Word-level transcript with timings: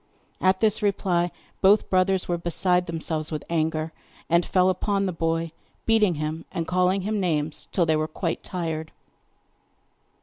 At 0.41 0.61
this 0.61 0.81
reply 0.81 1.29
both 1.61 1.87
brothers 1.91 2.27
were 2.27 2.39
beside 2.39 2.87
themselves 2.87 3.31
with 3.31 3.43
anger, 3.51 3.93
and 4.31 4.43
fell 4.43 4.69
upon 4.69 5.05
the 5.05 5.11
boy, 5.13 5.51
beating 5.85 6.15
him, 6.15 6.43
and 6.51 6.65
calling 6.67 7.01
him 7.01 7.19
names, 7.19 7.67
till 7.71 7.85
they 7.85 7.95
were 7.95 8.07
quite 8.07 8.41
tired. 8.41 8.91